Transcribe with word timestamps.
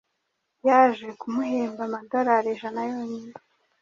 yaje 0.67 1.07
kumuhemba 1.19 1.81
amadolari 1.87 2.49
ijana 2.53 2.79
yonyine 2.91 3.33